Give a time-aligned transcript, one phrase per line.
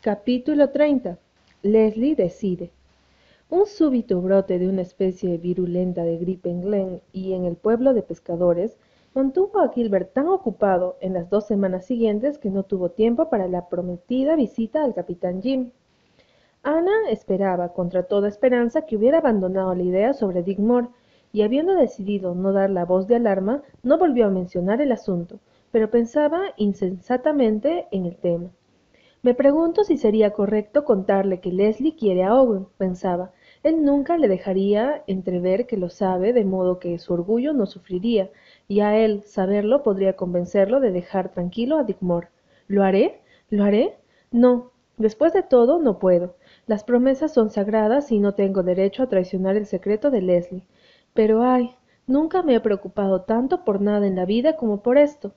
[0.00, 1.18] Capítulo 30.
[1.62, 2.70] Leslie decide.
[3.50, 7.92] Un súbito brote de una especie virulenta de gripe en Glen y en el pueblo
[7.92, 8.78] de pescadores
[9.12, 13.48] mantuvo a Gilbert tan ocupado en las dos semanas siguientes que no tuvo tiempo para
[13.48, 15.72] la prometida visita al capitán Jim.
[16.62, 20.90] Ana esperaba, contra toda esperanza, que hubiera abandonado la idea sobre Dick Moore,
[21.32, 25.40] y habiendo decidido no dar la voz de alarma, no volvió a mencionar el asunto,
[25.72, 28.50] pero pensaba insensatamente en el tema.
[29.20, 33.32] Me pregunto si sería correcto contarle que Leslie quiere a Owen, pensaba.
[33.64, 38.30] Él nunca le dejaría entrever que lo sabe, de modo que su orgullo no sufriría,
[38.68, 42.28] y a él saberlo podría convencerlo de dejar tranquilo a Dick Moore.
[42.68, 43.20] ¿Lo haré?
[43.50, 43.96] ¿Lo haré?
[44.30, 44.70] No.
[44.98, 46.36] Después de todo, no puedo.
[46.66, 50.66] Las promesas son sagradas y no tengo derecho a traicionar el secreto de Leslie.
[51.12, 51.74] Pero ay,
[52.06, 55.34] nunca me he preocupado tanto por nada en la vida como por esto.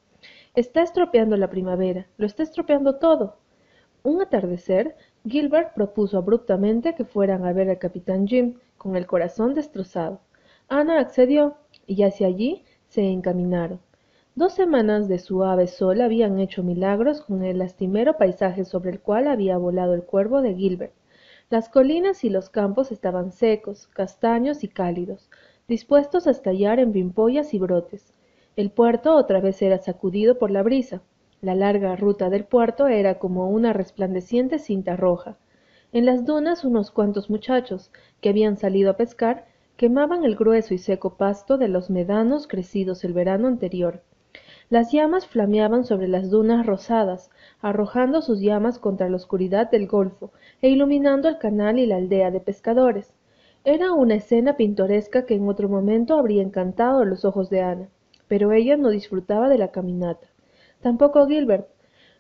[0.54, 3.38] Está estropeando la primavera, lo está estropeando todo.
[4.04, 4.96] Un atardecer,
[5.28, 10.22] Gilbert propuso abruptamente que fueran a ver al capitán Jim, con el corazón destrozado.
[10.68, 13.80] Ana accedió, y hacia allí se encaminaron.
[14.34, 19.28] Dos semanas de suave sol habían hecho milagros con el lastimero paisaje sobre el cual
[19.28, 20.94] había volado el cuervo de Gilbert.
[21.52, 25.30] Las colinas y los campos estaban secos, castaños y cálidos,
[25.68, 28.14] dispuestos a estallar en pimpollas y brotes.
[28.56, 31.02] El puerto otra vez era sacudido por la brisa.
[31.42, 35.38] La larga ruta del puerto era como una resplandeciente cinta roja.
[35.92, 40.78] En las dunas unos cuantos muchachos, que habían salido a pescar, quemaban el grueso y
[40.78, 44.04] seco pasto de los médanos crecidos el verano anterior.
[44.70, 50.32] Las llamas flameaban sobre las dunas rosadas, arrojando sus llamas contra la oscuridad del golfo
[50.62, 53.14] e iluminando el canal y la aldea de pescadores.
[53.64, 57.90] Era una escena pintoresca que en otro momento habría encantado los ojos de Ana
[58.32, 60.26] pero ella no disfrutaba de la caminata.
[60.82, 61.68] Tampoco Gilbert.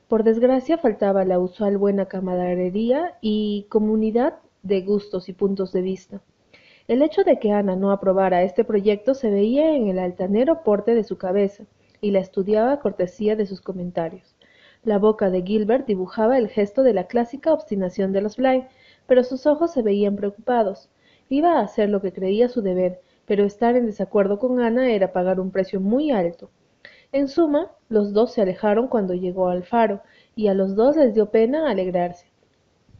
[0.07, 6.21] Por desgracia faltaba la usual buena camaradería y comunidad de gustos y puntos de vista.
[6.87, 10.93] El hecho de que Ana no aprobara este proyecto se veía en el altanero porte
[10.93, 11.65] de su cabeza,
[12.01, 14.35] y la estudiaba cortesía de sus comentarios.
[14.83, 18.65] La boca de Gilbert dibujaba el gesto de la clásica obstinación de los Bly,
[19.07, 20.91] pero sus ojos se veían preocupados.
[21.29, 25.13] Iba a hacer lo que creía su deber, pero estar en desacuerdo con Ana era
[25.13, 26.51] pagar un precio muy alto.
[27.13, 30.01] En suma, los dos se alejaron cuando llegó al faro,
[30.33, 32.27] y a los dos les dio pena alegrarse.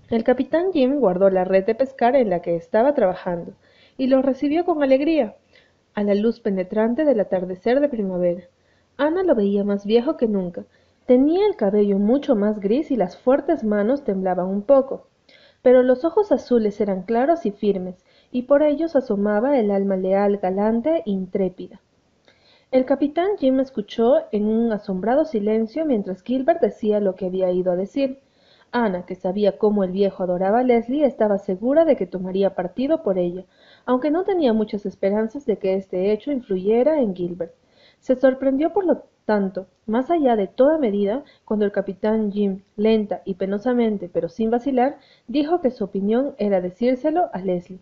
[0.10, 3.54] El capitán Jim guardó la red de pescar en la que estaba trabajando,
[3.98, 5.38] y los recibió con alegría,
[5.94, 8.44] a la luz penetrante del atardecer de primavera.
[8.98, 10.66] Ana lo veía más viejo que nunca.
[11.06, 15.08] Tenía el cabello mucho más gris y las fuertes manos temblaban un poco.
[15.62, 20.38] Pero los ojos azules eran claros y firmes, y por ellos asomaba el alma leal,
[20.38, 21.80] galante e intrépida.
[22.72, 27.70] El capitán Jim escuchó en un asombrado silencio mientras Gilbert decía lo que había ido
[27.70, 28.22] a decir.
[28.72, 33.04] Ana, que sabía cómo el viejo adoraba a Leslie, estaba segura de que tomaría partido
[33.04, 33.44] por ella,
[33.86, 37.54] aunque no tenía muchas esperanzas de que este hecho influyera en Gilbert.
[38.00, 43.22] Se sorprendió por lo tanto, más allá de toda medida, cuando el capitán Jim, lenta
[43.26, 47.82] y penosamente, pero sin vacilar, dijo que su opinión era decírselo a Leslie.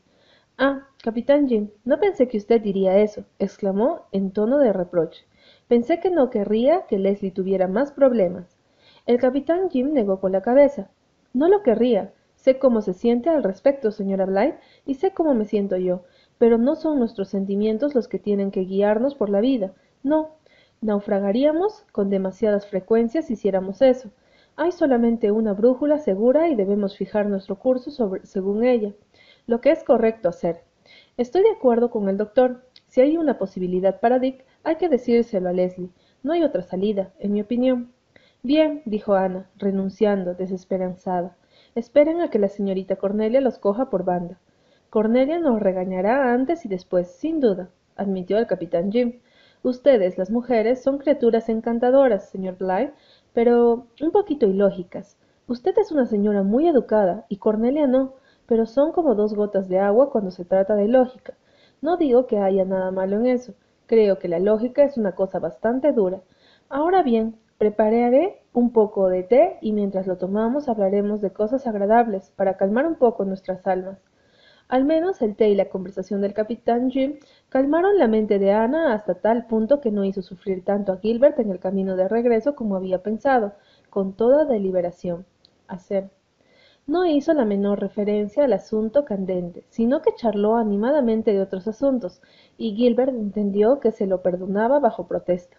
[0.61, 5.25] Ah, capitán Jim, no pensé que usted diría eso, exclamó en tono de reproche.
[5.69, 8.57] Pensé que no querría que Leslie tuviera más problemas.
[9.05, 10.89] El capitán Jim negó con la cabeza.
[11.33, 12.11] No lo querría.
[12.35, 16.03] Sé cómo se siente al respecto, señora Blythe, y sé cómo me siento yo,
[16.37, 19.71] pero no son nuestros sentimientos los que tienen que guiarnos por la vida.
[20.03, 20.31] No.
[20.81, 24.09] Naufragaríamos con demasiadas frecuencias si hiciéramos eso.
[24.57, 27.91] Hay solamente una brújula segura y debemos fijar nuestro curso
[28.23, 28.91] según ella
[29.49, 30.61] lo que es correcto hacer.
[31.17, 32.63] Estoy de acuerdo con el doctor.
[32.85, 35.89] Si hay una posibilidad para Dick, hay que decírselo a Leslie.
[36.21, 37.91] No hay otra salida, en mi opinión.
[38.43, 41.35] Bien, dijo Ana, renunciando, desesperanzada.
[41.73, 44.39] Esperen a que la señorita Cornelia los coja por banda.
[44.91, 49.19] Cornelia nos regañará antes y después, sin duda, admitió el capitán Jim.
[49.63, 52.93] Ustedes, las mujeres, son criaturas encantadoras, señor Blythe,
[53.33, 55.17] pero un poquito ilógicas.
[55.47, 58.13] Usted es una señora muy educada y Cornelia no
[58.49, 61.35] pero son como dos gotas de agua cuando se trata de lógica.
[61.81, 63.53] No digo que haya nada malo en eso.
[63.85, 66.21] Creo que la lógica es una cosa bastante dura.
[66.67, 72.31] Ahora bien, prepararé un poco de té y mientras lo tomamos hablaremos de cosas agradables
[72.35, 73.99] para calmar un poco nuestras almas.
[74.67, 77.19] Al menos el té y la conversación del capitán Jim
[77.49, 81.37] calmaron la mente de Ana hasta tal punto que no hizo sufrir tanto a Gilbert
[81.37, 83.53] en el camino de regreso como había pensado,
[83.91, 85.27] con toda deliberación.
[85.67, 86.09] Hacer
[86.89, 92.19] no hizo la menor referencia al asunto candente, sino que charló animadamente de otros asuntos,
[92.57, 95.57] y Gilbert entendió que se lo perdonaba bajo protesta.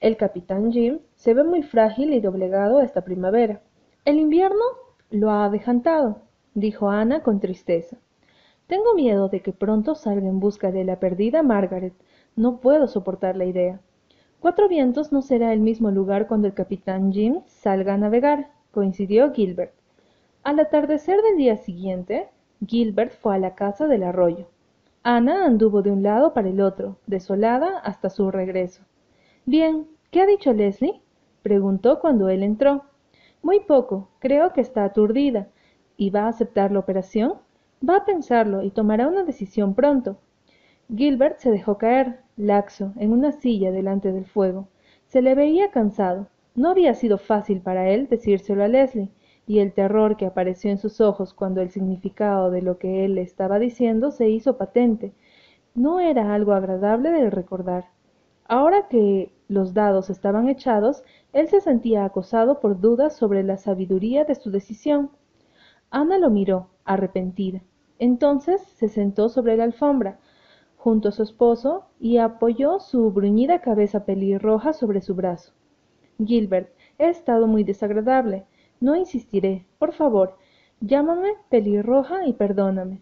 [0.00, 3.62] El capitán Jim se ve muy frágil y doblegado esta primavera.
[4.04, 4.62] El invierno
[5.10, 6.18] Lo ha avejantado,
[6.52, 7.96] dijo Ana con tristeza.
[8.66, 11.94] Tengo miedo de que pronto salga en busca de la perdida Margaret.
[12.36, 13.80] No puedo soportar la idea.
[14.40, 19.32] Cuatro Vientos no será el mismo lugar cuando el capitán Jim salga a navegar, coincidió
[19.32, 19.72] Gilbert.
[20.44, 22.28] Al atardecer del día siguiente,
[22.66, 24.46] Gilbert fue a la casa del arroyo.
[25.02, 28.82] Ana anduvo de un lado para el otro, desolada, hasta su regreso.
[29.46, 31.00] Bien, ¿qué ha dicho Leslie?
[31.42, 32.84] preguntó cuando él entró.
[33.42, 35.48] Muy poco, creo que está aturdida.
[35.96, 37.36] ¿Y va a aceptar la operación?
[37.86, 40.18] Va a pensarlo y tomará una decisión pronto.
[40.94, 44.68] Gilbert se dejó caer, laxo, en una silla delante del fuego.
[45.06, 46.26] Se le veía cansado.
[46.54, 49.08] No había sido fácil para él decírselo a Leslie,
[49.46, 53.16] y el terror que apareció en sus ojos cuando el significado de lo que él
[53.16, 55.12] le estaba diciendo se hizo patente.
[55.74, 57.86] No era algo agradable de recordar.
[58.46, 61.02] Ahora que los dados estaban echados,
[61.32, 65.10] él se sentía acosado por dudas sobre la sabiduría de su decisión.
[65.90, 67.62] Ana lo miró, arrepentida.
[67.98, 70.18] Entonces se sentó sobre la alfombra,
[70.76, 75.52] junto a su esposo, y apoyó su bruñida cabeza pelirroja sobre su brazo.
[76.18, 78.44] Gilbert, he estado muy desagradable.
[78.80, 79.66] No insistiré.
[79.78, 80.36] Por favor,
[80.80, 83.00] llámame pelirroja y perdóname.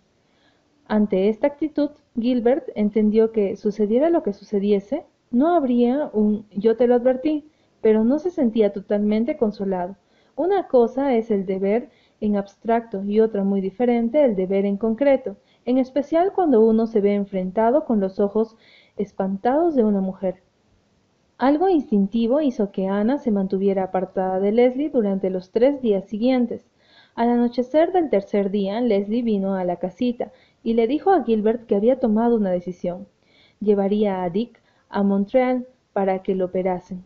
[0.86, 6.86] Ante esta actitud, Gilbert entendió que, sucediera lo que sucediese, no habría un yo te
[6.86, 9.96] lo advertí, pero no se sentía totalmente consolado.
[10.36, 11.90] Una cosa es el deber
[12.20, 17.00] en abstracto y otra muy diferente el deber en concreto, en especial cuando uno se
[17.00, 18.56] ve enfrentado con los ojos
[18.96, 20.42] espantados de una mujer.
[21.38, 26.64] Algo instintivo hizo que Ana se mantuviera apartada de Leslie durante los tres días siguientes.
[27.14, 30.32] Al anochecer del tercer día, Leslie vino a la casita
[30.62, 33.06] y le dijo a Gilbert que había tomado una decisión.
[33.60, 37.04] Llevaría a Dick a Montreal para que lo operasen.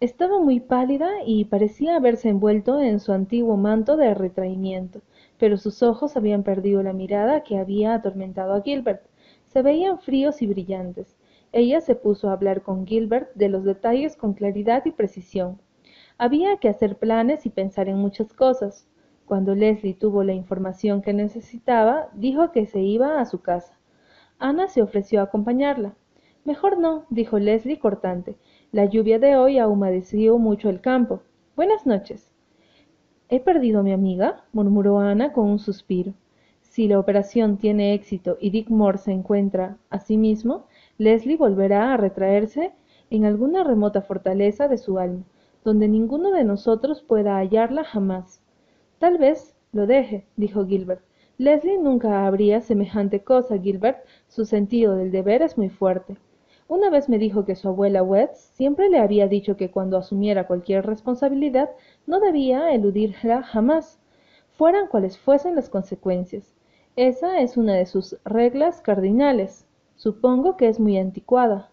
[0.00, 5.02] Estaba muy pálida y parecía haberse envuelto en su antiguo manto de retraimiento,
[5.38, 9.02] pero sus ojos habían perdido la mirada que había atormentado a Gilbert.
[9.46, 11.16] Se veían fríos y brillantes.
[11.56, 15.60] Ella se puso a hablar con Gilbert de los detalles con claridad y precisión.
[16.18, 18.88] Había que hacer planes y pensar en muchas cosas.
[19.24, 23.78] Cuando Leslie tuvo la información que necesitaba, dijo que se iba a su casa.
[24.40, 25.94] Ana se ofreció a acompañarla.
[26.44, 28.36] Mejor no, dijo Leslie cortante.
[28.72, 31.22] La lluvia de hoy ha humedecido mucho el campo.
[31.54, 32.32] Buenas noches.
[33.28, 34.42] ¿He perdido a mi amiga?
[34.52, 36.14] murmuró Ana con un suspiro.
[36.62, 40.66] Si la operación tiene éxito y Dick Moore se encuentra a sí mismo,
[40.98, 42.72] Leslie volverá a retraerse
[43.10, 45.24] en alguna remota fortaleza de su alma,
[45.64, 48.40] donde ninguno de nosotros pueda hallarla jamás.
[48.98, 51.02] Tal vez lo deje, dijo Gilbert.
[51.36, 54.06] Leslie nunca habría semejante cosa, Gilbert.
[54.28, 56.16] Su sentido del deber es muy fuerte.
[56.68, 60.46] Una vez me dijo que su abuela Wetz siempre le había dicho que cuando asumiera
[60.46, 61.70] cualquier responsabilidad
[62.06, 64.00] no debía eludirla jamás,
[64.56, 66.54] fueran cuales fuesen las consecuencias.
[66.94, 69.66] Esa es una de sus reglas cardinales.
[70.04, 71.70] Supongo que es muy anticuada.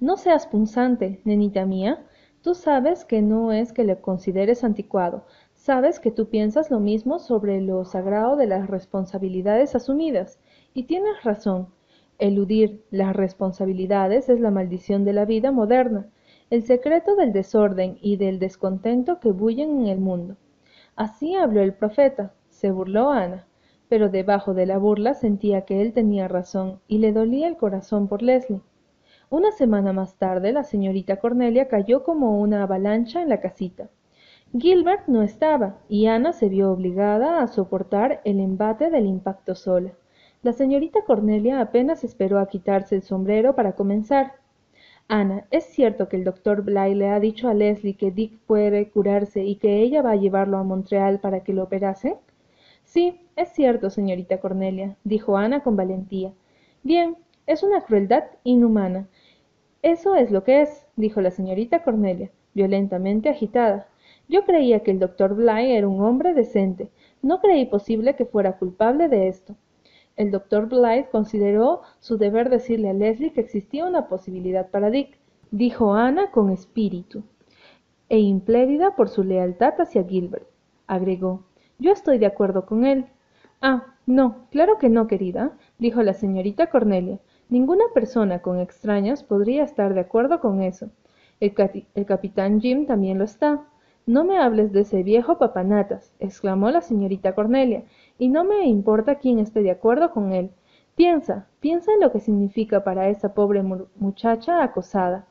[0.00, 2.06] No seas punzante, nenita mía.
[2.40, 7.18] Tú sabes que no es que le consideres anticuado, sabes que tú piensas lo mismo
[7.18, 10.40] sobre lo sagrado de las responsabilidades asumidas,
[10.72, 11.68] y tienes razón.
[12.18, 16.08] Eludir las responsabilidades es la maldición de la vida moderna,
[16.48, 20.38] el secreto del desorden y del descontento que bullen en el mundo.
[20.96, 23.46] Así habló el profeta, se burló Ana,
[23.92, 28.08] pero debajo de la burla sentía que él tenía razón y le dolía el corazón
[28.08, 28.62] por Leslie.
[29.28, 33.90] Una semana más tarde la señorita Cornelia cayó como una avalancha en la casita.
[34.58, 39.92] Gilbert no estaba, y Ana se vio obligada a soportar el embate del impacto sola.
[40.42, 44.36] La señorita Cornelia apenas esperó a quitarse el sombrero para comenzar.
[45.06, 48.88] Ana, ¿es cierto que el doctor Bly le ha dicho a Leslie que Dick puede
[48.88, 52.16] curarse y que ella va a llevarlo a Montreal para que lo operase?
[52.92, 56.34] Sí, es cierto, señorita Cornelia, dijo Ana con valentía.
[56.82, 59.08] Bien, es una crueldad inhumana.
[59.80, 63.88] Eso es lo que es, dijo la señorita Cornelia, violentamente agitada.
[64.28, 66.90] Yo creía que el doctor Bly era un hombre decente.
[67.22, 69.54] No creí posible que fuera culpable de esto.
[70.16, 75.18] El doctor Blythe consideró su deber decirle a Leslie que existía una posibilidad para Dick,
[75.50, 77.22] dijo Ana con espíritu,
[78.10, 80.46] e implédida por su lealtad hacia Gilbert.
[80.86, 81.44] Agregó,
[81.82, 83.06] yo estoy de acuerdo con él.
[83.60, 87.18] Ah, no, claro que no, querida, dijo la señorita Cornelia.
[87.48, 90.90] Ninguna persona con extrañas podría estar de acuerdo con eso.
[91.40, 91.52] El,
[91.94, 93.64] el capitán Jim también lo está.
[94.06, 97.84] No me hables de ese viejo papanatas, exclamó la señorita Cornelia,
[98.18, 100.50] y no me importa quién esté de acuerdo con él.
[100.96, 105.26] Piensa, piensa en lo que significa para esa pobre muchacha acosada.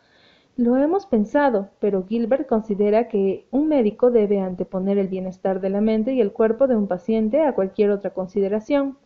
[0.57, 5.79] Lo hemos pensado, pero Gilbert considera que un médico debe anteponer el bienestar de la
[5.79, 8.97] mente y el cuerpo de un paciente a cualquier otra consideración.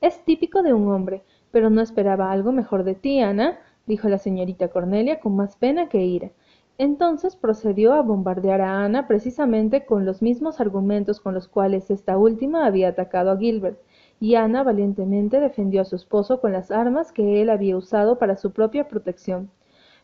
[0.00, 4.16] Es típico de un hombre, pero no esperaba algo mejor de ti, Ana, dijo la
[4.16, 6.30] señorita Cornelia con más pena que ira.
[6.78, 12.16] Entonces procedió a bombardear a Ana precisamente con los mismos argumentos con los cuales esta
[12.16, 13.78] última había atacado a Gilbert,
[14.18, 18.36] y Ana valientemente defendió a su esposo con las armas que él había usado para
[18.36, 19.50] su propia protección.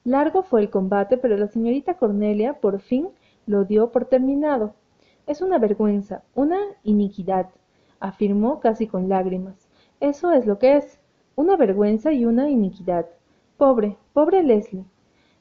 [0.06, 3.08] Largo fue el combate, pero la señorita Cornelia por fin
[3.44, 4.72] lo dio por terminado.
[5.26, 7.48] Es una vergüenza, una iniquidad,
[7.98, 9.68] afirmó casi con lágrimas.
[9.98, 11.00] Eso es lo que es,
[11.34, 13.06] una vergüenza y una iniquidad.
[13.56, 14.84] Pobre, pobre Leslie.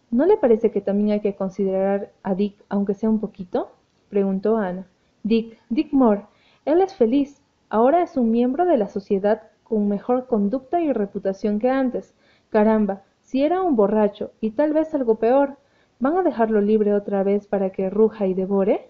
[0.09, 3.69] ¿No le parece que también hay que considerar a Dick, aunque sea un poquito?
[4.09, 4.87] preguntó Ana.
[5.21, 6.25] Dick, Dick Moore.
[6.65, 7.39] Él es feliz.
[7.69, 12.15] Ahora es un miembro de la sociedad con mejor conducta y reputación que antes.
[12.49, 15.57] Caramba, si era un borracho, y tal vez algo peor,
[15.99, 18.87] ¿van a dejarlo libre otra vez para que ruja y devore?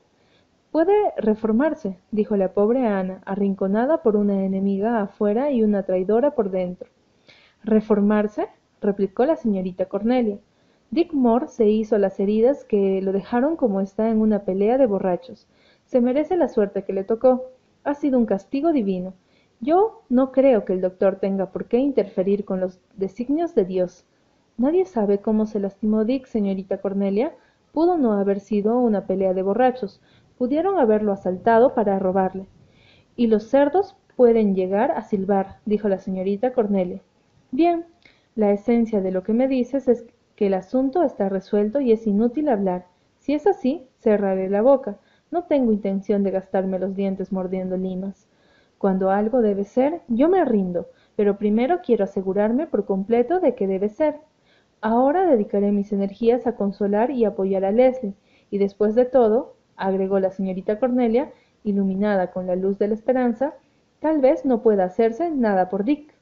[0.72, 6.52] Puede reformarse, dijo la pobre Ana, arrinconada por una enemiga afuera y una traidora por
[6.52, 6.90] dentro.
[7.64, 8.50] ¿Reformarse?
[8.82, 10.38] replicó la señorita Cornelia.
[10.92, 14.86] Dick Moore se hizo las heridas que lo dejaron como está en una pelea de
[14.86, 15.48] borrachos.
[15.86, 17.46] Se merece la suerte que le tocó.
[17.86, 19.14] Ha sido un castigo divino.
[19.62, 24.06] Yo no creo que el doctor tenga por qué interferir con los designios de Dios.
[24.58, 27.34] Nadie sabe cómo se lastimó Dick, señorita Cornelia.
[27.74, 30.02] Pudo no haber sido una pelea de borrachos.
[30.38, 32.48] Pudieron haberlo asaltado para robarle.
[33.18, 37.02] Y los cerdos pueden llegar a silbar, dijo la señorita Cornelia.
[37.52, 37.86] Bien,
[38.36, 40.06] la esencia de lo que me dices es
[40.38, 42.86] que el asunto está resuelto y es inútil hablar.
[43.20, 44.98] Si es así, cerraré la boca.
[45.32, 48.28] No tengo intención de gastarme los dientes mordiendo limas.
[48.78, 53.68] Cuando algo debe ser, yo me rindo, pero primero quiero asegurarme por completo de que
[53.68, 54.16] debe ser.
[54.88, 58.14] Ahora dedicaré mis energías a consolar y apoyar a Leslie,
[58.52, 61.32] y después de todo, agregó la señorita Cornelia,
[61.64, 63.56] iluminada con la luz de la esperanza,
[64.00, 66.15] tal vez no pueda hacerse nada por Dick.